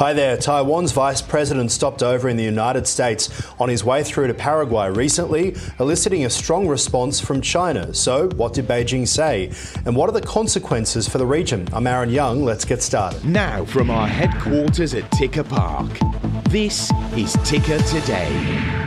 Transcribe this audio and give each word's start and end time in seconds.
Hi 0.00 0.14
there. 0.14 0.38
Taiwan's 0.38 0.92
vice 0.92 1.20
president 1.20 1.70
stopped 1.70 2.02
over 2.02 2.30
in 2.30 2.38
the 2.38 2.42
United 2.42 2.86
States 2.86 3.28
on 3.60 3.68
his 3.68 3.84
way 3.84 4.02
through 4.02 4.28
to 4.28 4.32
Paraguay 4.32 4.88
recently, 4.88 5.54
eliciting 5.78 6.24
a 6.24 6.30
strong 6.30 6.66
response 6.66 7.20
from 7.20 7.42
China. 7.42 7.92
So, 7.92 8.30
what 8.30 8.54
did 8.54 8.66
Beijing 8.66 9.06
say? 9.06 9.52
And 9.84 9.94
what 9.94 10.08
are 10.08 10.12
the 10.12 10.22
consequences 10.22 11.06
for 11.06 11.18
the 11.18 11.26
region? 11.26 11.68
I'm 11.74 11.86
Aaron 11.86 12.08
Young. 12.08 12.42
Let's 12.46 12.64
get 12.64 12.80
started. 12.82 13.22
Now, 13.26 13.66
from 13.66 13.90
our 13.90 14.08
headquarters 14.08 14.94
at 14.94 15.10
Ticker 15.12 15.44
Park, 15.44 15.90
this 16.44 16.90
is 17.14 17.34
Ticker 17.44 17.78
Today. 17.80 18.79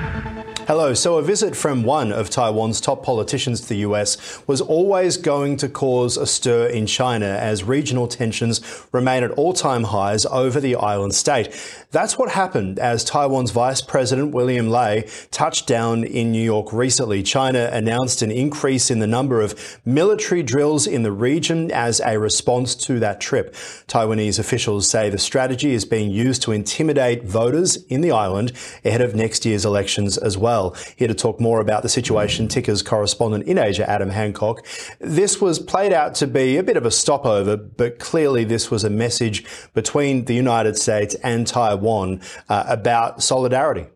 Hello. 0.66 0.94
So, 0.94 1.18
a 1.18 1.22
visit 1.22 1.58
from 1.58 1.84
one 1.84 2.14
of 2.14 2.30
Taiwan's 2.30 2.80
top 2.80 3.04
politicians 3.04 3.60
to 3.60 3.68
the 3.68 3.80
US 3.80 4.42
was 4.48 4.62
always 4.62 5.18
going 5.18 5.58
to 5.58 5.68
cause 5.68 6.16
a 6.16 6.26
stir 6.26 6.68
in 6.68 6.86
China 6.86 7.26
as 7.26 7.66
regional 7.66 8.08
tensions 8.08 8.62
remain 8.94 9.24
at 9.24 9.32
all 9.32 9.52
time 9.52 9.84
highs 9.84 10.26
over 10.28 10.62
the 10.62 10.78
island 10.78 11.16
state. 11.16 11.50
That's 11.92 12.18
what 12.18 12.32
happened 12.32 12.80
as 12.80 13.04
Taiwan's 13.04 13.52
Vice 13.52 13.82
President 13.82 14.34
William 14.34 14.70
Lai 14.70 15.06
touched 15.32 15.68
down 15.68 16.06
in 16.06 16.32
New 16.32 16.42
York 16.42 16.72
recently. 16.72 17.24
China 17.24 17.70
announced 17.74 18.22
an 18.22 18.32
increase 18.32 18.90
in 18.90 19.00
the 19.00 19.08
number 19.08 19.42
of 19.42 19.82
military 19.84 20.44
drills 20.44 20.88
in 20.88 21.04
the 21.04 21.12
region 21.12 21.72
as 21.72 22.00
a 22.06 22.18
response 22.18 22.74
to 22.76 23.02
that 23.02 23.20
trip. 23.20 23.54
Taiwanese 23.88 24.40
officials 24.40 24.90
say 24.90 25.10
the 25.10 25.18
strategy 25.18 25.74
is 25.74 25.84
being 25.84 26.10
used 26.10 26.42
to 26.44 26.54
intimidate 26.54 27.26
voters 27.26 27.76
in 27.88 28.00
the 28.00 28.12
island 28.12 28.54
ahead 28.86 29.02
of 29.02 29.14
next 29.14 29.46
year's 29.46 29.66
elections 29.66 30.18
as 30.18 30.38
well 30.38 30.53
well. 30.54 30.76
Here 30.96 31.08
to 31.08 31.16
talk 31.16 31.40
more 31.40 31.60
about 31.60 31.82
the 31.82 31.90
situation, 31.90 32.48
Ticker's 32.48 32.84
correspondent 32.84 33.46
in 33.46 33.58
Asia, 33.58 33.90
Adam 33.90 34.10
Hancock. 34.10 34.66
This 35.00 35.42
was 35.42 35.58
played 35.58 35.94
out 35.94 36.14
to 36.16 36.28
be 36.28 36.58
a 36.58 36.64
bit 36.64 36.78
of 36.78 36.86
a 36.86 36.92
stopover, 36.92 37.58
but 37.58 37.98
clearly 37.98 38.44
this 38.44 38.70
was 38.70 38.84
a 38.84 38.90
message 38.90 39.46
between 39.74 40.26
the 40.26 40.36
United 40.36 40.78
States 40.78 41.16
and 41.24 41.48
Taiwan 41.48 42.22
uh, 42.50 42.66
about 42.68 43.24
solidarity. 43.24 43.88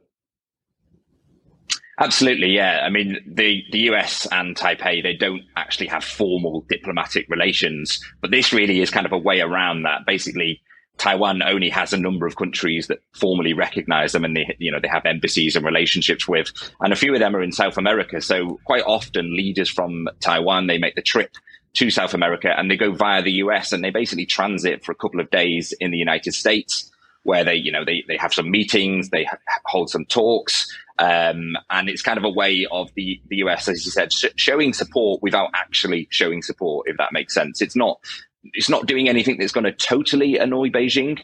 Absolutely, 1.99 2.49
yeah. 2.49 2.81
I 2.85 2.89
mean, 2.89 3.17
the, 3.25 3.63
the 3.71 3.79
US 3.91 4.27
and 4.31 4.55
Taipei, 4.55 5.01
they 5.01 5.15
don't 5.15 5.41
actually 5.55 5.87
have 5.87 6.03
formal 6.03 6.65
diplomatic 6.69 7.25
relations, 7.27 7.99
but 8.21 8.31
this 8.31 8.53
really 8.53 8.81
is 8.81 8.89
kind 8.91 9.05
of 9.05 9.11
a 9.11 9.17
way 9.17 9.41
around 9.41 9.83
that. 9.83 10.05
Basically, 10.05 10.61
Taiwan 10.97 11.41
only 11.43 11.69
has 11.69 11.93
a 11.93 11.97
number 11.97 12.25
of 12.25 12.35
countries 12.35 12.87
that 12.87 12.99
formally 13.13 13.53
recognize 13.53 14.11
them 14.11 14.25
and 14.25 14.35
they, 14.35 14.55
you 14.59 14.71
know, 14.71 14.79
they 14.79 14.87
have 14.87 15.05
embassies 15.05 15.55
and 15.55 15.65
relationships 15.65 16.27
with. 16.27 16.51
And 16.81 16.91
a 16.91 16.95
few 16.95 17.13
of 17.13 17.19
them 17.19 17.35
are 17.35 17.43
in 17.43 17.51
South 17.51 17.77
America. 17.77 18.21
So 18.21 18.59
quite 18.65 18.83
often 18.83 19.35
leaders 19.35 19.69
from 19.69 20.07
Taiwan, 20.19 20.67
they 20.67 20.77
make 20.77 20.95
the 20.95 21.01
trip 21.01 21.31
to 21.75 21.89
South 21.91 22.13
America 22.13 22.51
and 22.57 22.71
they 22.71 22.77
go 22.77 22.91
via 22.91 23.21
the 23.21 23.33
US 23.33 23.71
and 23.71 23.83
they 23.83 23.91
basically 23.91 24.25
transit 24.25 24.83
for 24.83 24.91
a 24.91 24.95
couple 24.95 25.19
of 25.19 25.29
days 25.29 25.73
in 25.79 25.91
the 25.91 25.97
United 25.97 26.33
States 26.33 26.91
where 27.23 27.43
they, 27.43 27.55
you 27.55 27.71
know, 27.71 27.83
they, 27.85 28.03
they 28.07 28.17
have 28.17 28.33
some 28.33 28.49
meetings, 28.49 29.09
they 29.09 29.25
ha- 29.25 29.37
hold 29.65 29.89
some 29.89 30.05
talks. 30.05 30.65
Um, 30.97 31.55
and 31.69 31.89
it's 31.89 32.01
kind 32.01 32.17
of 32.17 32.23
a 32.23 32.29
way 32.29 32.65
of 32.71 32.89
the, 32.95 33.21
the 33.27 33.37
US, 33.37 33.67
as 33.67 33.85
you 33.85 33.91
said, 33.91 34.11
sh- 34.11 34.25
showing 34.35 34.73
support 34.73 35.21
without 35.21 35.49
actually 35.53 36.07
showing 36.09 36.41
support, 36.41 36.87
if 36.89 36.97
that 36.97 37.11
makes 37.11 37.33
sense. 37.33 37.61
It's 37.61 37.75
not 37.75 37.99
it's 38.43 38.69
not 38.69 38.85
doing 38.85 39.09
anything 39.09 39.37
that's 39.37 39.51
going 39.51 39.65
to 39.65 39.71
totally 39.71 40.37
annoy 40.37 40.69
Beijing, 40.69 41.19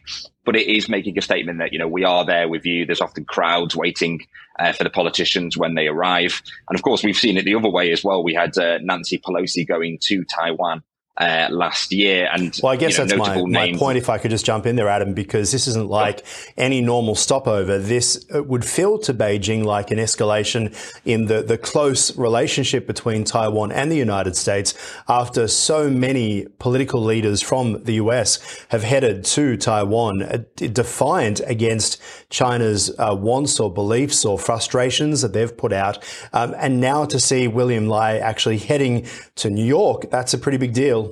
but 0.46 0.56
it 0.56 0.68
is 0.68 0.90
making 0.90 1.18
a 1.18 1.22
statement 1.22 1.60
that 1.60 1.74
you 1.74 1.80
know 1.80 1.88
we 1.88 2.04
are 2.04 2.26
there 2.26 2.48
with 2.48 2.66
you. 2.66 2.86
There's 2.86 3.02
often 3.02 3.26
crowds 3.26 3.76
waiting 3.76 4.26
uh, 4.60 4.74
for 4.74 4.84
the 4.84 4.90
politicians 4.90 5.58
when 5.58 5.76
they 5.76 5.88
arrive, 5.88 6.42
and 6.70 6.78
of 6.78 6.84
course 6.84 7.04
we've 7.04 7.18
seen 7.18 7.38
it 7.38 7.46
the 7.46 7.56
other 7.56 7.70
way 7.70 7.92
as 7.92 8.04
well. 8.04 8.24
We 8.24 8.34
had 8.34 8.58
uh, 8.58 8.80
Nancy 8.82 9.20
Pelosi 9.20 9.68
going 9.68 10.00
to 10.04 10.24
Taiwan 10.26 10.84
uh, 11.18 11.48
last 11.52 11.92
year. 11.92 12.28
And 12.32 12.58
well, 12.64 12.74
I 12.74 12.76
guess 12.76 12.98
you 12.98 13.06
know, 13.06 13.18
that's 13.18 13.46
my, 13.52 13.70
my 13.72 13.78
point. 13.78 13.98
If 13.98 14.10
I 14.10 14.18
could 14.18 14.32
just 14.32 14.46
jump 14.46 14.66
in 14.66 14.76
there, 14.76 14.88
Adam, 14.88 15.14
because 15.14 15.52
this 15.52 15.68
isn't 15.68 15.90
like 15.90 16.26
any 16.58 16.82
normal 16.82 17.14
stopover. 17.16 17.78
This 17.78 18.26
would 18.32 18.66
feel 18.66 18.98
to 19.00 19.14
Beijing 19.14 19.64
like 19.64 19.92
an 19.92 20.00
escalation 20.00 20.76
in 21.06 21.26
the 21.26 21.44
the 21.44 21.58
close 21.58 22.16
relationship 22.18 22.88
between 22.88 23.24
Taiwan 23.24 23.72
and 23.72 23.92
the 23.92 23.96
United 23.96 24.36
States 24.36 24.74
after 25.08 25.48
so 25.48 25.90
many 25.90 26.48
political 26.58 27.04
leaders 27.04 27.42
from 27.42 27.84
the 27.84 27.94
US 27.94 28.66
have 28.70 28.84
headed 28.84 29.24
to 29.26 29.56
Taiwan, 29.56 30.24
uh, 30.24 30.38
defiant 30.56 31.42
against 31.46 32.02
China's 32.32 32.90
uh, 32.98 33.16
wants 33.16 33.60
or 33.60 33.72
beliefs 33.72 34.26
or 34.26 34.40
frustrations 34.40 35.22
that 35.22 35.34
they've 35.34 35.56
put 35.56 35.74
out, 35.74 36.04
um, 36.34 36.56
and 36.58 36.82
now 36.82 37.06
to 37.06 37.20
see 37.20 37.48
William 37.48 37.88
Lai 37.88 38.18
actually 38.18 38.58
heading 38.58 39.06
to 39.36 39.50
New 39.52 39.66
York, 39.66 40.10
that's 40.10 40.34
a 40.34 40.38
pretty 40.38 40.58
big 40.58 40.74
deal. 40.74 41.03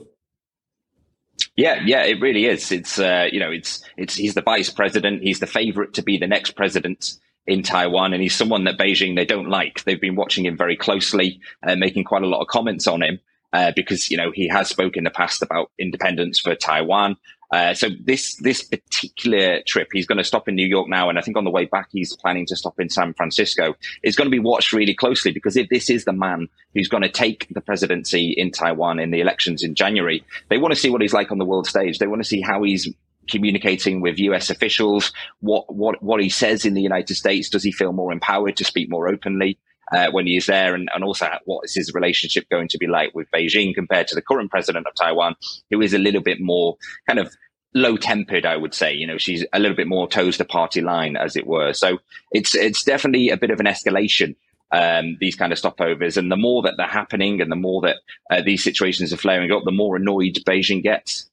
Yeah, 1.55 1.81
yeah, 1.85 2.03
it 2.03 2.21
really 2.21 2.45
is. 2.45 2.71
It's 2.71 2.97
uh, 2.97 3.27
you 3.31 3.39
know, 3.39 3.51
it's 3.51 3.83
it's 3.97 4.15
he's 4.15 4.33
the 4.33 4.41
vice 4.41 4.69
president. 4.69 5.21
He's 5.21 5.39
the 5.39 5.47
favorite 5.47 5.93
to 5.95 6.01
be 6.01 6.17
the 6.17 6.27
next 6.27 6.51
president 6.55 7.13
in 7.45 7.63
Taiwan, 7.63 8.13
and 8.13 8.21
he's 8.21 8.35
someone 8.35 8.63
that 8.63 8.77
Beijing 8.77 9.15
they 9.15 9.25
don't 9.25 9.49
like. 9.49 9.83
They've 9.83 9.99
been 9.99 10.15
watching 10.15 10.45
him 10.45 10.57
very 10.57 10.77
closely, 10.77 11.41
uh, 11.67 11.75
making 11.75 12.05
quite 12.05 12.23
a 12.23 12.27
lot 12.27 12.41
of 12.41 12.47
comments 12.47 12.87
on 12.87 13.03
him 13.03 13.19
uh, 13.53 13.71
because 13.75 14.09
you 14.09 14.17
know 14.17 14.31
he 14.33 14.47
has 14.47 14.69
spoken 14.69 14.99
in 14.99 15.03
the 15.03 15.11
past 15.11 15.41
about 15.41 15.71
independence 15.79 16.39
for 16.39 16.55
Taiwan. 16.55 17.17
Uh, 17.51 17.73
so 17.73 17.89
this 18.03 18.35
this 18.37 18.63
particular 18.63 19.61
trip, 19.67 19.89
he's 19.91 20.05
going 20.05 20.17
to 20.17 20.23
stop 20.23 20.47
in 20.47 20.55
New 20.55 20.67
York 20.67 20.87
now, 20.87 21.09
and 21.09 21.19
I 21.19 21.21
think 21.21 21.37
on 21.37 21.43
the 21.43 21.51
way 21.51 21.65
back 21.65 21.89
he's 21.91 22.15
planning 22.15 22.45
to 22.47 22.55
stop 22.55 22.79
in 22.79 22.89
San 22.89 23.13
Francisco. 23.13 23.75
Is 24.03 24.15
going 24.15 24.27
to 24.27 24.31
be 24.31 24.39
watched 24.39 24.71
really 24.71 24.95
closely 24.95 25.31
because 25.31 25.57
if 25.57 25.67
this 25.69 25.89
is 25.89 26.05
the 26.05 26.13
man 26.13 26.47
who's 26.73 26.87
going 26.87 27.03
to 27.03 27.09
take 27.09 27.47
the 27.51 27.61
presidency 27.61 28.33
in 28.37 28.51
Taiwan 28.51 28.99
in 28.99 29.11
the 29.11 29.19
elections 29.19 29.63
in 29.63 29.75
January, 29.75 30.23
they 30.49 30.57
want 30.57 30.73
to 30.73 30.79
see 30.79 30.89
what 30.89 31.01
he's 31.01 31.13
like 31.13 31.31
on 31.31 31.39
the 31.39 31.45
world 31.45 31.67
stage. 31.67 31.99
They 31.99 32.07
want 32.07 32.21
to 32.21 32.27
see 32.27 32.41
how 32.41 32.63
he's 32.63 32.87
communicating 33.29 34.01
with 34.01 34.17
US 34.19 34.49
officials, 34.49 35.11
what 35.41 35.73
what 35.73 36.01
what 36.01 36.21
he 36.21 36.29
says 36.29 36.65
in 36.65 36.73
the 36.73 36.81
United 36.81 37.15
States. 37.15 37.49
Does 37.49 37.63
he 37.63 37.71
feel 37.71 37.91
more 37.91 38.11
empowered 38.13 38.57
to 38.57 38.63
speak 38.63 38.89
more 38.89 39.09
openly? 39.09 39.59
Uh, 39.93 40.09
when 40.11 40.25
he 40.25 40.37
is 40.37 40.45
there, 40.45 40.73
and, 40.73 40.89
and 40.95 41.03
also 41.03 41.27
what 41.43 41.65
is 41.65 41.75
his 41.75 41.93
relationship 41.93 42.47
going 42.49 42.69
to 42.69 42.77
be 42.77 42.87
like 42.87 43.13
with 43.13 43.27
Beijing 43.35 43.75
compared 43.75 44.07
to 44.07 44.15
the 44.15 44.21
current 44.21 44.49
president 44.49 44.87
of 44.87 44.93
Taiwan, 44.95 45.35
who 45.69 45.81
is 45.81 45.93
a 45.93 45.97
little 45.97 46.21
bit 46.21 46.39
more 46.39 46.77
kind 47.07 47.19
of 47.19 47.35
low 47.73 47.97
tempered, 47.97 48.45
I 48.45 48.57
would 48.57 48.73
say. 48.73 48.93
You 48.93 49.07
know, 49.07 49.17
she's 49.17 49.45
a 49.53 49.59
little 49.59 49.75
bit 49.75 49.87
more 49.87 50.07
toes 50.07 50.37
the 50.37 50.45
party 50.45 50.81
line, 50.81 51.15
as 51.15 51.35
it 51.35 51.47
were. 51.47 51.73
So 51.73 51.99
it's 52.31 52.55
it's 52.55 52.83
definitely 52.83 53.29
a 53.29 53.37
bit 53.37 53.51
of 53.51 53.59
an 53.59 53.65
escalation. 53.65 54.35
Um, 54.73 55.17
these 55.19 55.35
kind 55.35 55.51
of 55.51 55.59
stopovers, 55.59 56.15
and 56.15 56.31
the 56.31 56.37
more 56.37 56.61
that 56.61 56.75
they're 56.77 56.87
happening, 56.87 57.41
and 57.41 57.51
the 57.51 57.57
more 57.57 57.81
that 57.81 57.97
uh, 58.29 58.41
these 58.41 58.63
situations 58.63 59.11
are 59.11 59.17
flaring 59.17 59.51
up, 59.51 59.63
the 59.65 59.71
more 59.71 59.97
annoyed 59.97 60.37
Beijing 60.47 60.81
gets. 60.81 61.29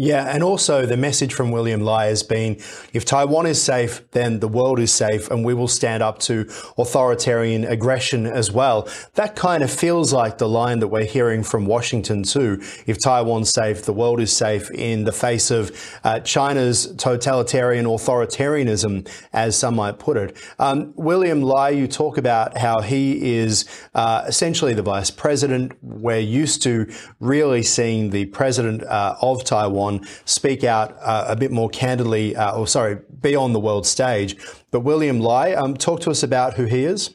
Yeah, 0.00 0.32
and 0.32 0.44
also 0.44 0.86
the 0.86 0.96
message 0.96 1.34
from 1.34 1.50
William 1.50 1.80
Lai 1.80 2.06
has 2.06 2.22
been 2.22 2.60
if 2.92 3.04
Taiwan 3.04 3.46
is 3.46 3.60
safe, 3.60 4.08
then 4.12 4.38
the 4.38 4.46
world 4.46 4.78
is 4.78 4.92
safe, 4.92 5.28
and 5.28 5.44
we 5.44 5.54
will 5.54 5.66
stand 5.66 6.04
up 6.04 6.20
to 6.20 6.48
authoritarian 6.78 7.64
aggression 7.64 8.24
as 8.24 8.52
well. 8.52 8.88
That 9.14 9.34
kind 9.34 9.64
of 9.64 9.72
feels 9.72 10.12
like 10.12 10.38
the 10.38 10.48
line 10.48 10.78
that 10.78 10.86
we're 10.86 11.04
hearing 11.04 11.42
from 11.42 11.66
Washington 11.66 12.22
too. 12.22 12.62
If 12.86 13.02
Taiwan's 13.02 13.50
safe, 13.50 13.86
the 13.86 13.92
world 13.92 14.20
is 14.20 14.32
safe 14.32 14.70
in 14.70 15.02
the 15.02 15.10
face 15.10 15.50
of 15.50 15.72
uh, 16.04 16.20
China's 16.20 16.94
totalitarian 16.96 17.84
authoritarianism, 17.84 19.10
as 19.32 19.58
some 19.58 19.74
might 19.74 19.98
put 19.98 20.16
it. 20.16 20.36
Um, 20.60 20.92
William 20.94 21.42
Lai, 21.42 21.70
you 21.70 21.88
talk 21.88 22.18
about 22.18 22.56
how 22.56 22.82
he 22.82 23.36
is 23.36 23.64
uh, 23.96 24.22
essentially 24.28 24.74
the 24.74 24.82
vice 24.82 25.10
president. 25.10 25.72
We're 25.82 26.20
used 26.20 26.62
to 26.62 26.86
really 27.18 27.64
seeing 27.64 28.10
the 28.10 28.26
president 28.26 28.84
uh, 28.84 29.16
of 29.20 29.42
Taiwan 29.42 29.87
on 29.88 30.04
speak 30.24 30.62
out 30.62 30.96
uh, 31.00 31.24
a 31.28 31.36
bit 31.36 31.50
more 31.50 31.68
candidly, 31.68 32.36
uh, 32.36 32.56
or 32.56 32.66
sorry, 32.66 32.98
be 33.20 33.34
on 33.34 33.52
the 33.52 33.60
world 33.60 33.86
stage. 33.86 34.36
But 34.70 34.80
William 34.80 35.20
Lai, 35.20 35.54
um, 35.54 35.76
talk 35.76 36.00
to 36.00 36.10
us 36.10 36.22
about 36.22 36.54
who 36.54 36.64
he 36.64 36.84
is. 36.84 37.14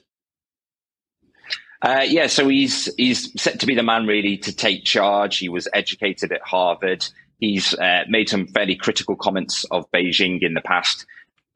Uh, 1.83 2.05
yeah, 2.07 2.27
so 2.27 2.47
he's 2.47 2.93
he's 2.95 3.29
set 3.41 3.59
to 3.59 3.65
be 3.65 3.75
the 3.75 3.83
man 3.83 4.07
really 4.07 4.37
to 4.37 4.55
take 4.55 4.85
charge. 4.85 5.37
He 5.37 5.49
was 5.49 5.67
educated 5.73 6.31
at 6.31 6.41
Harvard. 6.41 7.05
He's 7.39 7.73
uh, 7.73 8.03
made 8.07 8.29
some 8.29 8.47
fairly 8.47 8.75
critical 8.75 9.17
comments 9.17 9.65
of 9.65 9.89
Beijing 9.91 10.41
in 10.41 10.53
the 10.53 10.61
past, 10.61 11.05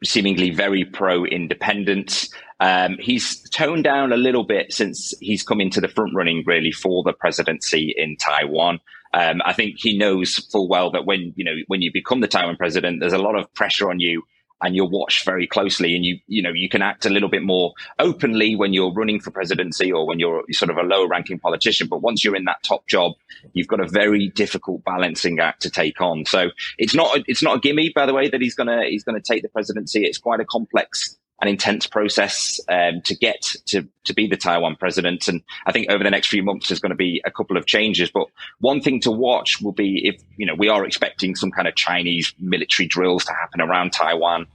seemingly 0.04 0.50
very 0.50 0.84
pro 0.84 1.24
independence. 1.24 2.30
Um, 2.60 2.98
he's 3.00 3.42
toned 3.52 3.86
down 3.86 4.12
a 4.12 4.18
little 4.18 4.44
bit 4.44 4.74
since 4.74 5.14
he's 5.22 5.44
come 5.44 5.62
into 5.62 5.80
the 5.80 5.88
front 5.88 6.14
running 6.14 6.44
really 6.46 6.74
for 6.74 7.04
the 7.04 7.14
presidency 7.14 7.94
in 7.96 8.18
Taiwan. 8.18 8.82
Um, 9.18 9.42
I 9.44 9.54
think 9.54 9.78
he 9.80 9.98
knows 9.98 10.36
full 10.52 10.68
well 10.70 10.92
that 10.92 11.06
when 11.06 11.34
you 11.36 11.44
know 11.44 11.56
when 11.66 11.82
you 11.82 11.92
become 11.92 12.22
the 12.22 12.28
Taiwan 12.28 12.56
president, 12.56 13.00
there's 13.00 13.14
a 13.14 13.18
lot 13.18 13.36
of 13.36 13.52
pressure 13.56 13.90
on 13.90 14.00
you, 14.00 14.22
and 14.62 14.76
you're 14.76 14.88
watched 14.88 15.26
very 15.26 15.48
closely, 15.48 15.96
and 15.96 16.06
you 16.06 16.20
you 16.28 16.44
know 16.44 16.52
you 16.54 16.70
can 16.70 16.84
act 16.84 17.04
a 17.08 17.10
little 17.10 17.28
bit 17.28 17.42
more 17.42 17.74
openly 17.98 18.56
when 18.56 18.74
you're 18.74 18.94
running 18.94 19.20
for 19.20 19.32
presidency 19.32 19.92
or 19.92 20.06
when 20.06 20.20
you're 20.20 20.44
sort 20.52 20.70
of 20.70 20.78
a 20.78 20.84
lower 20.84 21.08
ranking 21.08 21.40
politician. 21.40 21.88
But 21.88 22.04
once 22.04 22.24
you're 22.24 22.36
in 22.36 22.46
that 22.46 22.62
top 22.62 22.86
job, 22.88 23.14
you've 23.54 23.68
got 23.68 23.80
a 23.80 23.88
very 23.88 24.28
difficult 24.28 24.84
balancing 24.84 25.40
act 25.40 25.64
to 25.64 25.72
take 25.72 26.00
on. 26.00 26.26
So 26.26 26.52
it's 26.78 26.94
not 26.94 27.18
it's 27.28 27.42
not 27.42 27.58
a 27.58 27.60
gimme, 27.60 27.92
by 27.96 28.06
the 28.06 28.14
way, 28.14 28.30
that 28.30 28.40
he's 28.40 28.54
gonna 28.54 28.84
he's 28.86 29.04
gonna 29.04 29.20
take 29.20 29.42
the 29.42 29.50
presidency. 29.50 30.04
It's 30.06 30.20
quite 30.20 30.42
a 30.42 30.46
complex 30.46 31.18
an 31.42 31.48
intense 31.48 31.86
process 31.86 32.60
um, 32.68 33.02
to 33.04 33.16
get 33.16 33.42
to, 33.68 33.88
to 34.06 34.14
be 34.14 34.28
the 34.28 34.38
Taiwan 34.38 34.76
president. 34.76 35.28
And 35.28 35.44
I 35.66 35.72
think 35.72 35.90
over 35.90 36.04
the 36.04 36.10
next 36.10 36.28
few 36.28 36.42
months, 36.42 36.68
there's 36.68 36.80
going 36.80 36.92
to 36.92 36.96
be 36.96 37.22
a 37.26 37.32
couple 37.32 37.58
of 37.58 37.66
changes. 37.68 38.10
But 38.10 38.28
one 38.60 38.82
thing 38.82 39.00
to 39.02 39.12
watch 39.12 39.62
will 39.62 39.72
be 39.72 40.02
if, 40.04 40.22
you 40.38 40.46
know, 40.46 40.56
we 40.56 40.70
are 40.70 40.84
expecting 40.86 41.36
some 41.36 41.52
kind 41.52 41.68
of 41.68 41.76
Chinese 41.76 42.34
military 42.40 42.88
drills 42.88 43.26
to 43.26 43.34
happen 43.34 43.62
around 43.62 43.94
Taiwan. 43.94 44.48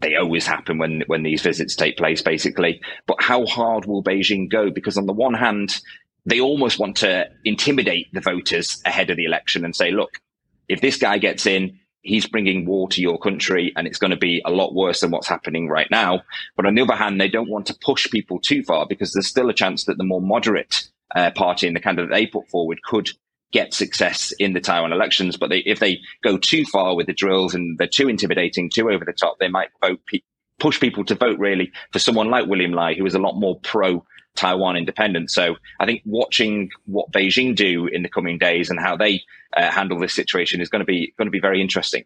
They 0.00 0.16
always 0.16 0.46
happen 0.46 0.78
when, 0.78 1.04
when 1.06 1.22
these 1.22 1.42
visits 1.42 1.76
take 1.76 1.96
place, 1.96 2.22
basically. 2.22 2.80
But 3.06 3.20
how 3.20 3.44
hard 3.46 3.84
will 3.84 4.02
Beijing 4.02 4.50
go? 4.50 4.70
Because 4.70 4.96
on 4.96 5.06
the 5.06 5.12
one 5.12 5.34
hand, 5.34 5.80
they 6.24 6.40
almost 6.40 6.78
want 6.78 6.96
to 6.98 7.28
intimidate 7.44 8.12
the 8.12 8.20
voters 8.20 8.80
ahead 8.84 9.10
of 9.10 9.16
the 9.16 9.24
election 9.24 9.64
and 9.64 9.76
say, 9.76 9.90
look, 9.90 10.20
if 10.68 10.80
this 10.80 10.96
guy 10.96 11.18
gets 11.18 11.46
in, 11.46 11.78
he's 12.02 12.26
bringing 12.26 12.66
war 12.66 12.88
to 12.88 13.00
your 13.00 13.18
country 13.18 13.72
and 13.76 13.86
it's 13.86 13.98
going 13.98 14.10
to 14.10 14.16
be 14.16 14.42
a 14.44 14.50
lot 14.50 14.74
worse 14.74 15.00
than 15.00 15.10
what's 15.10 15.28
happening 15.28 15.68
right 15.68 15.90
now. 15.90 16.22
But 16.56 16.66
on 16.66 16.74
the 16.74 16.82
other 16.82 16.96
hand, 16.96 17.20
they 17.20 17.28
don't 17.28 17.48
want 17.48 17.66
to 17.66 17.78
push 17.80 18.10
people 18.10 18.40
too 18.40 18.62
far 18.62 18.86
because 18.86 19.12
there's 19.12 19.28
still 19.28 19.48
a 19.48 19.54
chance 19.54 19.84
that 19.84 19.98
the 19.98 20.04
more 20.04 20.20
moderate 20.20 20.88
uh, 21.14 21.30
party 21.30 21.66
and 21.66 21.76
the 21.76 21.80
candidate 21.80 22.10
they 22.10 22.26
put 22.26 22.48
forward 22.48 22.82
could 22.82 23.10
get 23.52 23.74
success 23.74 24.32
in 24.38 24.52
the 24.52 24.60
Taiwan 24.60 24.92
elections. 24.92 25.36
But 25.36 25.50
they, 25.50 25.58
if 25.58 25.78
they 25.78 26.00
go 26.22 26.38
too 26.38 26.64
far 26.64 26.96
with 26.96 27.06
the 27.06 27.12
drills 27.12 27.54
and 27.54 27.78
they're 27.78 27.86
too 27.86 28.08
intimidating, 28.08 28.70
too 28.70 28.90
over 28.90 29.04
the 29.04 29.12
top, 29.12 29.38
they 29.38 29.48
might 29.48 29.68
vote 29.80 30.00
pe- 30.06 30.20
push 30.58 30.80
people 30.80 31.04
to 31.04 31.14
vote 31.14 31.38
really 31.38 31.72
for 31.92 31.98
someone 31.98 32.30
like 32.30 32.46
William 32.46 32.72
Lai, 32.72 32.94
who 32.94 33.06
is 33.06 33.14
a 33.14 33.20
lot 33.20 33.38
more 33.38 33.60
pro 33.60 34.04
Taiwan 34.34 34.76
independence. 34.76 35.34
So 35.34 35.56
I 35.78 35.86
think 35.86 36.02
watching 36.04 36.70
what 36.86 37.10
Beijing 37.12 37.54
do 37.54 37.86
in 37.86 38.02
the 38.02 38.08
coming 38.08 38.38
days 38.38 38.70
and 38.70 38.80
how 38.80 38.96
they 38.96 39.22
uh, 39.56 39.70
handle 39.70 39.98
this 39.98 40.14
situation 40.14 40.60
is 40.60 40.68
going 40.68 40.80
to 40.80 40.86
be 40.86 41.12
going 41.18 41.26
to 41.26 41.32
be 41.32 41.40
very 41.40 41.60
interesting. 41.60 42.04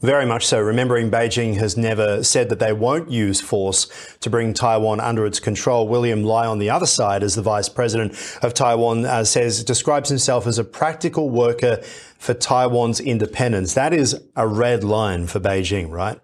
Very 0.00 0.26
much 0.26 0.46
so. 0.46 0.60
Remembering 0.60 1.10
Beijing 1.10 1.56
has 1.56 1.78
never 1.78 2.22
said 2.22 2.50
that 2.50 2.58
they 2.58 2.74
won't 2.74 3.10
use 3.10 3.40
force 3.40 3.88
to 4.20 4.28
bring 4.28 4.52
Taiwan 4.52 5.00
under 5.00 5.24
its 5.24 5.40
control. 5.40 5.88
William 5.88 6.22
Lai, 6.22 6.46
on 6.46 6.58
the 6.58 6.68
other 6.68 6.86
side, 6.86 7.22
as 7.22 7.34
the 7.34 7.42
vice 7.42 7.70
president 7.70 8.12
of 8.42 8.52
Taiwan, 8.52 9.06
uh, 9.06 9.24
says 9.24 9.64
describes 9.64 10.10
himself 10.10 10.46
as 10.46 10.58
a 10.58 10.64
practical 10.64 11.30
worker 11.30 11.78
for 12.18 12.34
Taiwan's 12.34 13.00
independence. 13.00 13.72
That 13.72 13.94
is 13.94 14.20
a 14.36 14.46
red 14.46 14.84
line 14.84 15.26
for 15.26 15.40
Beijing, 15.40 15.90
right? 15.90 16.20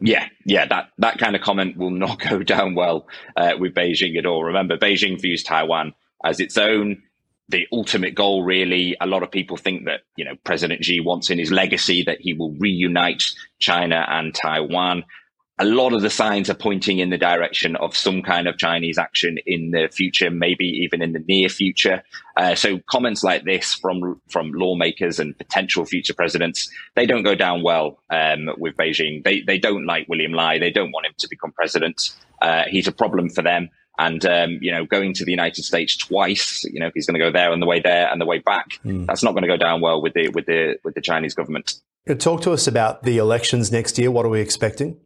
Yeah, 0.00 0.28
yeah, 0.44 0.66
that, 0.66 0.90
that 0.98 1.18
kind 1.18 1.34
of 1.34 1.42
comment 1.42 1.76
will 1.76 1.90
not 1.90 2.18
go 2.28 2.42
down 2.42 2.74
well 2.74 3.08
uh, 3.36 3.52
with 3.58 3.74
Beijing 3.74 4.16
at 4.18 4.26
all. 4.26 4.44
Remember, 4.44 4.76
Beijing 4.76 5.20
views 5.20 5.42
Taiwan 5.42 5.94
as 6.24 6.40
its 6.40 6.56
own, 6.56 7.02
the 7.48 7.66
ultimate 7.72 8.14
goal, 8.14 8.42
really. 8.42 8.96
A 9.00 9.06
lot 9.06 9.22
of 9.22 9.30
people 9.30 9.56
think 9.56 9.86
that, 9.86 10.00
you 10.16 10.24
know, 10.24 10.34
President 10.44 10.84
Xi 10.84 11.00
wants 11.00 11.30
in 11.30 11.38
his 11.38 11.50
legacy 11.50 12.02
that 12.04 12.20
he 12.20 12.34
will 12.34 12.52
reunite 12.58 13.22
China 13.58 14.04
and 14.08 14.34
Taiwan 14.34 15.04
a 15.58 15.64
lot 15.64 15.92
of 15.92 16.02
the 16.02 16.10
signs 16.10 16.48
are 16.48 16.54
pointing 16.54 16.98
in 16.98 17.10
the 17.10 17.18
direction 17.18 17.74
of 17.76 17.96
some 17.96 18.22
kind 18.22 18.46
of 18.46 18.56
Chinese 18.58 18.96
action 18.96 19.38
in 19.44 19.72
the 19.72 19.88
future, 19.92 20.30
maybe 20.30 20.64
even 20.64 21.02
in 21.02 21.12
the 21.12 21.24
near 21.26 21.48
future. 21.48 22.02
Uh, 22.36 22.54
so 22.54 22.78
comments 22.88 23.24
like 23.24 23.44
this 23.44 23.74
from 23.74 24.20
from 24.28 24.52
lawmakers 24.52 25.18
and 25.18 25.36
potential 25.36 25.84
future 25.84 26.14
presidents, 26.14 26.70
they 26.94 27.06
don't 27.06 27.24
go 27.24 27.34
down 27.34 27.62
well 27.62 27.98
um, 28.10 28.48
with 28.58 28.76
Beijing. 28.76 29.24
They 29.24 29.40
they 29.40 29.58
don't 29.58 29.86
like 29.86 30.08
William 30.08 30.32
Lai. 30.32 30.58
They 30.58 30.70
don't 30.70 30.92
want 30.92 31.06
him 31.06 31.14
to 31.18 31.28
become 31.28 31.52
president. 31.52 32.10
Uh, 32.40 32.64
he's 32.68 32.86
a 32.86 32.92
problem 32.92 33.28
for 33.28 33.42
them. 33.42 33.68
And 34.00 34.24
um, 34.24 34.58
you 34.60 34.70
know, 34.70 34.84
going 34.84 35.12
to 35.14 35.24
the 35.24 35.32
United 35.32 35.64
States 35.64 35.96
twice, 35.96 36.62
you 36.64 36.78
know, 36.78 36.92
he's 36.94 37.06
going 37.06 37.18
to 37.18 37.24
go 37.24 37.32
there 37.32 37.50
on 37.50 37.58
the 37.58 37.66
way 37.66 37.80
there 37.80 38.08
and 38.08 38.20
the 38.20 38.26
way 38.26 38.38
back. 38.38 38.66
Mm. 38.84 39.06
That's 39.06 39.24
not 39.24 39.32
going 39.32 39.42
to 39.42 39.48
go 39.48 39.56
down 39.56 39.80
well 39.80 40.00
with 40.00 40.14
the 40.14 40.28
with 40.28 40.46
the 40.46 40.78
with 40.84 40.94
the 40.94 41.00
Chinese 41.00 41.34
government. 41.34 41.74
Talk 42.18 42.42
to 42.42 42.52
us 42.52 42.68
about 42.68 43.02
the 43.02 43.18
elections 43.18 43.72
next 43.72 43.98
year. 43.98 44.10
What 44.12 44.24
are 44.24 44.30
we 44.30 44.40
expecting? 44.40 44.98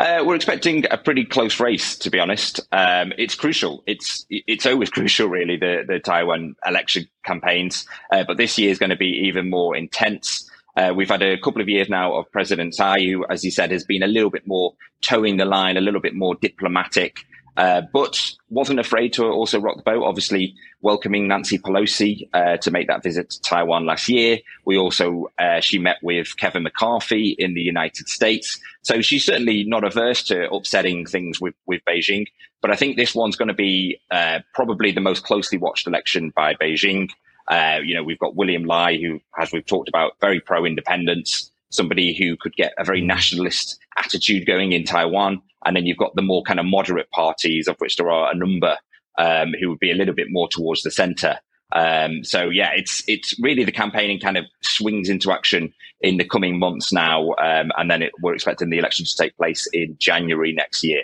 Uh, 0.00 0.22
we're 0.24 0.34
expecting 0.34 0.84
a 0.90 0.96
pretty 0.96 1.24
close 1.24 1.60
race, 1.60 1.96
to 1.98 2.10
be 2.10 2.18
honest. 2.18 2.60
Um, 2.72 3.12
it's 3.18 3.34
crucial. 3.34 3.82
It's 3.86 4.26
it's 4.30 4.66
always 4.66 4.90
crucial, 4.90 5.28
really, 5.28 5.56
the 5.56 5.84
the 5.86 6.00
Taiwan 6.00 6.56
election 6.66 7.06
campaigns. 7.24 7.86
Uh, 8.10 8.24
but 8.24 8.36
this 8.36 8.58
year 8.58 8.70
is 8.70 8.78
going 8.78 8.90
to 8.90 8.96
be 8.96 9.26
even 9.26 9.48
more 9.50 9.76
intense. 9.76 10.48
Uh, 10.76 10.92
we've 10.96 11.10
had 11.10 11.22
a 11.22 11.38
couple 11.38 11.60
of 11.60 11.68
years 11.68 11.88
now 11.88 12.14
of 12.14 12.30
President 12.32 12.74
Tsai, 12.74 13.00
who, 13.00 13.26
as 13.26 13.42
he 13.42 13.50
said, 13.50 13.70
has 13.70 13.84
been 13.84 14.02
a 14.02 14.06
little 14.06 14.30
bit 14.30 14.46
more 14.46 14.74
towing 15.02 15.36
the 15.36 15.44
line, 15.44 15.76
a 15.76 15.80
little 15.80 16.00
bit 16.00 16.14
more 16.14 16.34
diplomatic. 16.36 17.20
Uh, 17.56 17.82
but 17.92 18.18
wasn't 18.48 18.80
afraid 18.80 19.12
to 19.12 19.24
also 19.26 19.60
rock 19.60 19.76
the 19.76 19.82
boat. 19.82 20.02
Obviously, 20.04 20.54
welcoming 20.80 21.28
Nancy 21.28 21.58
Pelosi 21.58 22.28
uh, 22.32 22.56
to 22.58 22.70
make 22.70 22.88
that 22.88 23.02
visit 23.02 23.30
to 23.30 23.40
Taiwan 23.42 23.84
last 23.84 24.08
year. 24.08 24.38
We 24.64 24.78
also 24.78 25.30
uh, 25.38 25.60
she 25.60 25.78
met 25.78 25.98
with 26.02 26.36
Kevin 26.38 26.62
McCarthy 26.62 27.36
in 27.38 27.54
the 27.54 27.60
United 27.60 28.08
States, 28.08 28.58
so 28.80 29.02
she's 29.02 29.24
certainly 29.24 29.64
not 29.64 29.84
averse 29.84 30.22
to 30.24 30.50
upsetting 30.50 31.04
things 31.04 31.40
with 31.40 31.54
with 31.66 31.82
Beijing. 31.86 32.26
But 32.62 32.70
I 32.70 32.76
think 32.76 32.96
this 32.96 33.14
one's 33.14 33.36
going 33.36 33.48
to 33.48 33.54
be 33.54 34.00
uh, 34.10 34.38
probably 34.54 34.92
the 34.92 35.00
most 35.00 35.24
closely 35.24 35.58
watched 35.58 35.86
election 35.86 36.32
by 36.34 36.54
Beijing. 36.54 37.10
Uh, 37.48 37.80
you 37.84 37.94
know, 37.94 38.04
we've 38.04 38.20
got 38.20 38.36
William 38.36 38.64
Lai, 38.64 38.96
who, 38.96 39.20
as 39.36 39.52
we've 39.52 39.66
talked 39.66 39.88
about, 39.88 40.12
very 40.20 40.40
pro 40.40 40.64
independence 40.64 41.50
somebody 41.72 42.14
who 42.16 42.36
could 42.36 42.54
get 42.54 42.72
a 42.78 42.84
very 42.84 43.00
nationalist 43.00 43.78
attitude 43.98 44.46
going 44.46 44.72
in 44.72 44.84
Taiwan. 44.84 45.42
And 45.64 45.76
then 45.76 45.86
you've 45.86 45.98
got 45.98 46.14
the 46.14 46.22
more 46.22 46.42
kind 46.42 46.60
of 46.60 46.66
moderate 46.66 47.10
parties, 47.10 47.68
of 47.68 47.76
which 47.78 47.96
there 47.96 48.10
are 48.10 48.32
a 48.32 48.36
number, 48.36 48.76
um, 49.18 49.52
who 49.60 49.70
would 49.70 49.78
be 49.78 49.90
a 49.90 49.94
little 49.94 50.14
bit 50.14 50.28
more 50.30 50.48
towards 50.48 50.82
the 50.82 50.90
center. 50.90 51.38
Um, 51.74 52.22
so 52.22 52.50
yeah, 52.50 52.70
it's 52.74 53.02
it's 53.06 53.34
really 53.40 53.64
the 53.64 53.72
campaigning 53.72 54.20
kind 54.20 54.36
of 54.36 54.44
swings 54.62 55.08
into 55.08 55.32
action 55.32 55.72
in 56.00 56.18
the 56.18 56.24
coming 56.24 56.58
months 56.58 56.92
now, 56.92 57.30
um, 57.32 57.70
and 57.76 57.90
then 57.90 58.02
it, 58.02 58.12
we're 58.20 58.34
expecting 58.34 58.68
the 58.68 58.78
election 58.78 59.06
to 59.06 59.16
take 59.16 59.36
place 59.36 59.66
in 59.72 59.96
January 59.98 60.52
next 60.52 60.84
year. 60.84 61.02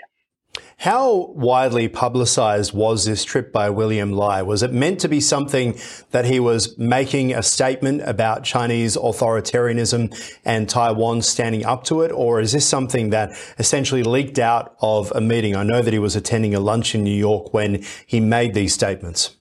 How 0.78 1.32
widely 1.34 1.88
publicised 1.88 2.72
was 2.72 3.04
this 3.04 3.24
trip 3.24 3.52
by 3.52 3.70
William 3.70 4.12
Lai? 4.12 4.42
Was 4.42 4.62
it 4.62 4.72
meant 4.72 5.00
to 5.00 5.08
be 5.08 5.20
something 5.20 5.78
that 6.12 6.24
he 6.24 6.38
was 6.38 6.78
making 6.78 7.34
a 7.34 7.42
statement 7.42 8.02
about 8.04 8.44
Chinese 8.44 8.96
authoritarianism 8.96 10.38
and 10.44 10.68
Taiwan 10.68 11.22
standing 11.22 11.64
up 11.64 11.84
to 11.84 12.02
it? 12.02 12.12
Or 12.12 12.40
is 12.40 12.52
this 12.52 12.66
something 12.66 13.10
that 13.10 13.32
essentially 13.58 14.02
leaked 14.02 14.38
out 14.38 14.76
of 14.80 15.10
a 15.14 15.20
meeting? 15.20 15.56
I 15.56 15.64
know 15.64 15.82
that 15.82 15.92
he 15.92 15.98
was 15.98 16.14
attending 16.14 16.54
a 16.54 16.60
lunch 16.60 16.94
in 16.94 17.02
New 17.02 17.10
York 17.10 17.52
when 17.52 17.84
he 18.06 18.20
made 18.20 18.54
these 18.54 18.72
statements. 18.74 19.37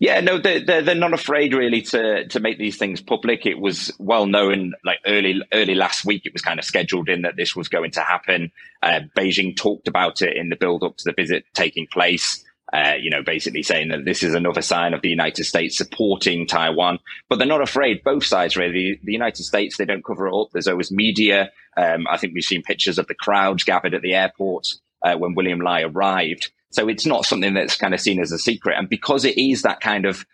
Yeah, 0.00 0.20
no, 0.20 0.38
they're, 0.38 0.60
they're, 0.60 0.94
not 0.94 1.14
afraid 1.14 1.54
really 1.54 1.82
to 1.82 2.26
to 2.28 2.40
make 2.40 2.58
these 2.58 2.76
things 2.76 3.00
public. 3.00 3.46
It 3.46 3.58
was 3.58 3.92
well 3.98 4.26
known, 4.26 4.74
like 4.84 4.98
early 5.06 5.40
early 5.52 5.74
last 5.74 6.04
week, 6.04 6.22
it 6.24 6.32
was 6.32 6.42
kind 6.42 6.58
of 6.58 6.64
scheduled 6.64 7.08
in 7.08 7.22
that 7.22 7.36
this 7.36 7.54
was 7.54 7.68
going 7.68 7.92
to 7.92 8.00
happen. 8.00 8.50
Uh, 8.82 9.00
Beijing 9.16 9.56
talked 9.56 9.88
about 9.88 10.20
it 10.20 10.36
in 10.36 10.48
the 10.48 10.56
build 10.56 10.82
up 10.82 10.96
to 10.96 11.04
the 11.04 11.14
visit 11.16 11.44
taking 11.54 11.86
place. 11.86 12.44
Uh, 12.72 12.94
you 13.00 13.08
know, 13.08 13.22
basically 13.22 13.62
saying 13.62 13.88
that 13.88 14.04
this 14.04 14.24
is 14.24 14.34
another 14.34 14.62
sign 14.62 14.94
of 14.94 15.02
the 15.02 15.08
United 15.08 15.44
States 15.44 15.76
supporting 15.78 16.44
Taiwan, 16.44 16.98
but 17.28 17.38
they're 17.38 17.46
not 17.46 17.60
afraid. 17.60 18.02
Both 18.02 18.24
sides, 18.24 18.56
really. 18.56 18.98
The 19.04 19.12
United 19.12 19.44
States, 19.44 19.76
they 19.76 19.84
don't 19.84 20.04
cover 20.04 20.26
it 20.26 20.34
up. 20.34 20.48
There's 20.52 20.66
always 20.66 20.90
media. 20.90 21.52
Um, 21.76 22.06
I 22.10 22.16
think 22.16 22.34
we've 22.34 22.42
seen 22.42 22.62
pictures 22.62 22.98
of 22.98 23.06
the 23.06 23.14
crowds 23.14 23.62
gathered 23.62 23.94
at 23.94 24.02
the 24.02 24.14
airport 24.14 24.66
uh, 25.02 25.14
when 25.16 25.34
William 25.34 25.60
Lai 25.60 25.82
arrived. 25.82 26.50
So 26.74 26.88
it's 26.88 27.06
not 27.06 27.24
something 27.24 27.54
that's 27.54 27.76
kind 27.76 27.94
of 27.94 28.00
seen 28.00 28.20
as 28.20 28.32
a 28.32 28.38
secret. 28.38 28.76
And 28.76 28.88
because 28.88 29.24
it 29.24 29.38
is 29.38 29.62
that 29.62 29.80
kind 29.80 30.04
of 30.04 30.26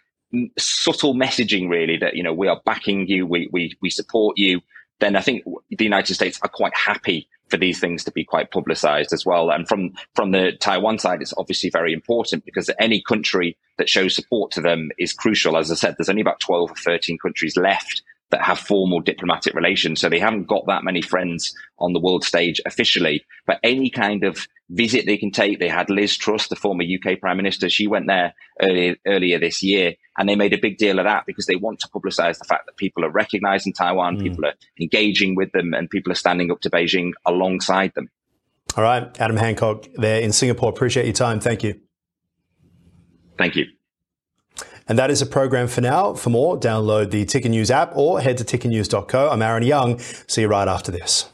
subtle 0.58 1.14
messaging, 1.14 1.68
really, 1.68 1.98
that, 1.98 2.16
you 2.16 2.22
know, 2.22 2.32
we 2.32 2.48
are 2.48 2.62
backing 2.64 3.06
you, 3.06 3.26
we, 3.26 3.50
we, 3.52 3.76
we 3.82 3.90
support 3.90 4.38
you, 4.38 4.62
then 5.00 5.16
I 5.16 5.20
think 5.20 5.44
the 5.68 5.84
United 5.84 6.14
States 6.14 6.38
are 6.42 6.48
quite 6.48 6.74
happy 6.74 7.28
for 7.48 7.58
these 7.58 7.78
things 7.78 8.04
to 8.04 8.10
be 8.10 8.24
quite 8.24 8.50
publicized 8.50 9.12
as 9.12 9.26
well. 9.26 9.50
And 9.50 9.68
from, 9.68 9.90
from 10.14 10.30
the 10.30 10.52
Taiwan 10.52 10.98
side, 10.98 11.20
it's 11.20 11.34
obviously 11.36 11.68
very 11.68 11.92
important 11.92 12.46
because 12.46 12.70
any 12.78 13.02
country 13.02 13.58
that 13.76 13.90
shows 13.90 14.14
support 14.14 14.50
to 14.52 14.62
them 14.62 14.88
is 14.98 15.12
crucial. 15.12 15.58
As 15.58 15.70
I 15.70 15.74
said, 15.74 15.96
there's 15.98 16.08
only 16.08 16.22
about 16.22 16.40
12 16.40 16.70
or 16.70 16.74
13 16.74 17.18
countries 17.18 17.56
left 17.58 18.02
that 18.30 18.42
have 18.42 18.58
formal 18.58 19.00
diplomatic 19.00 19.54
relations. 19.54 20.00
So 20.00 20.08
they 20.08 20.18
haven't 20.18 20.46
got 20.46 20.66
that 20.66 20.84
many 20.84 21.02
friends 21.02 21.54
on 21.78 21.92
the 21.92 22.00
world 22.00 22.24
stage 22.24 22.60
officially, 22.64 23.24
but 23.46 23.58
any 23.62 23.90
kind 23.90 24.24
of 24.24 24.46
visit 24.70 25.04
they 25.04 25.16
can 25.16 25.32
take. 25.32 25.58
They 25.58 25.68
had 25.68 25.90
Liz 25.90 26.16
Truss, 26.16 26.48
the 26.48 26.56
former 26.56 26.84
UK 26.84 27.18
Prime 27.20 27.36
Minister. 27.36 27.68
She 27.68 27.88
went 27.88 28.06
there 28.06 28.34
earlier, 28.62 28.96
earlier 29.06 29.38
this 29.40 29.62
year 29.62 29.94
and 30.16 30.28
they 30.28 30.36
made 30.36 30.52
a 30.52 30.58
big 30.58 30.78
deal 30.78 30.98
of 30.98 31.06
that 31.06 31.26
because 31.26 31.46
they 31.46 31.56
want 31.56 31.80
to 31.80 31.88
publicize 31.88 32.38
the 32.38 32.44
fact 32.44 32.66
that 32.66 32.76
people 32.76 33.04
are 33.04 33.10
recognizing 33.10 33.72
Taiwan, 33.72 34.16
mm. 34.16 34.22
people 34.22 34.46
are 34.46 34.54
engaging 34.80 35.34
with 35.34 35.50
them 35.52 35.74
and 35.74 35.90
people 35.90 36.12
are 36.12 36.16
standing 36.16 36.50
up 36.50 36.60
to 36.60 36.70
Beijing 36.70 37.12
alongside 37.26 37.92
them. 37.94 38.08
All 38.76 38.84
right. 38.84 39.20
Adam 39.20 39.36
Hancock 39.36 39.88
there 39.94 40.20
in 40.20 40.32
Singapore. 40.32 40.70
Appreciate 40.70 41.04
your 41.04 41.14
time. 41.14 41.40
Thank 41.40 41.64
you. 41.64 41.80
Thank 43.36 43.56
you. 43.56 43.66
And 44.90 44.98
that 44.98 45.08
is 45.08 45.22
a 45.22 45.26
program 45.26 45.68
for 45.68 45.80
now. 45.80 46.14
For 46.14 46.30
more, 46.30 46.58
download 46.58 47.12
the 47.12 47.24
Ticker 47.24 47.48
News 47.48 47.70
app 47.70 47.92
or 47.94 48.20
head 48.20 48.38
to 48.38 48.44
tickernews.co. 48.44 49.30
I'm 49.30 49.40
Aaron 49.40 49.62
Young. 49.62 50.00
See 50.00 50.40
you 50.40 50.48
right 50.48 50.66
after 50.66 50.90
this. 50.90 51.28